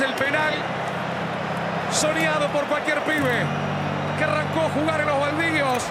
[0.00, 0.54] el penal.
[1.90, 3.42] Soñado por cualquier pibe
[4.16, 5.82] que arrancó a jugar en los baldíos,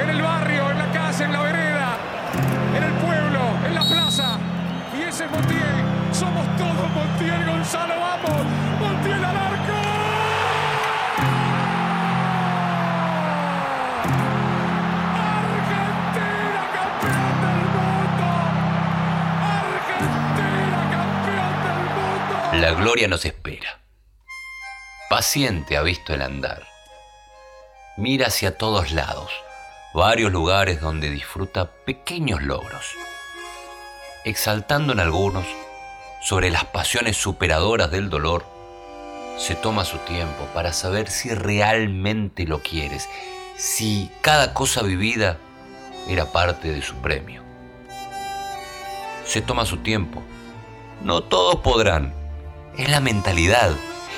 [0.00, 1.75] en el barrio, en la casa, en la vereda,
[22.60, 23.80] La gloria nos espera.
[25.10, 26.66] Paciente ha visto el andar.
[27.98, 29.30] Mira hacia todos lados,
[29.92, 32.94] varios lugares donde disfruta pequeños logros,
[34.24, 35.44] exaltando en algunos
[36.22, 38.46] sobre las pasiones superadoras del dolor,
[39.36, 43.06] se toma su tiempo para saber si realmente lo quieres,
[43.58, 45.36] si cada cosa vivida
[46.08, 47.42] era parte de su premio.
[49.26, 50.22] Se toma su tiempo.
[51.02, 52.25] No todos podrán.
[52.76, 53.70] Es la mentalidad,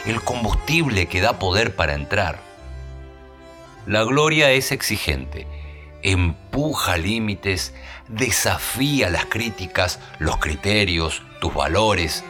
[0.04, 2.40] el combustible que da poder para entrar.
[3.86, 5.46] La gloria es exigente,
[6.02, 7.72] empuja límites,
[8.08, 12.24] desafía las críticas, los criterios, tus valores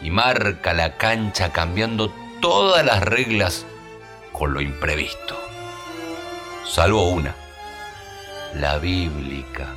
[0.00, 3.66] y marca la cancha cambiando todas las reglas
[4.32, 5.36] con lo imprevisto.
[6.64, 7.34] Salvo una,
[8.54, 9.74] la bíblica,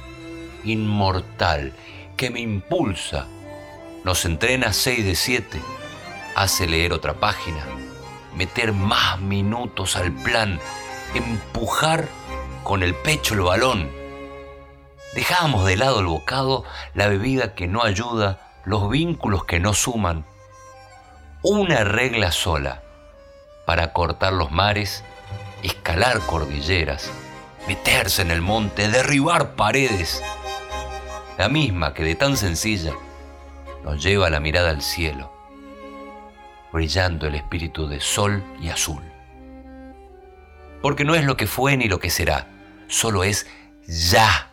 [0.64, 1.74] inmortal,
[2.16, 3.26] que me impulsa,
[4.04, 5.62] nos entrena 6 de 7,
[6.40, 7.66] hace leer otra página,
[8.34, 10.58] meter más minutos al plan,
[11.14, 12.08] empujar
[12.64, 13.92] con el pecho el balón.
[15.16, 20.26] Dejamos de lado el bocado, la bebida que no ayuda, los vínculos que no suman.
[21.42, 22.84] Una regla sola
[23.66, 25.04] para cortar los mares,
[25.62, 27.12] escalar cordilleras,
[27.68, 30.24] meterse en el monte, derribar paredes.
[31.38, 32.94] La misma que de tan sencilla
[33.84, 35.39] nos lleva la mirada al cielo,
[36.72, 39.02] brillando el espíritu de sol y azul.
[40.82, 42.48] Porque no es lo que fue ni lo que será,
[42.88, 43.48] solo es
[43.88, 44.52] ya.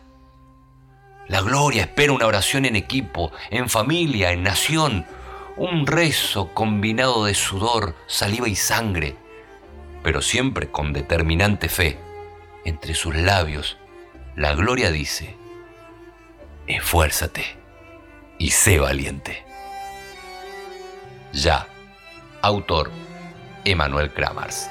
[1.27, 5.05] La gloria espera una oración en equipo, en familia, en nación,
[5.57, 9.15] un rezo combinado de sudor, saliva y sangre,
[10.03, 11.99] pero siempre con determinante fe.
[12.63, 13.77] Entre sus labios,
[14.35, 15.35] la gloria dice,
[16.67, 17.43] esfuérzate
[18.37, 19.45] y sé valiente.
[21.33, 21.67] Ya,
[22.41, 22.91] autor
[23.65, 24.69] Emanuel Kramars.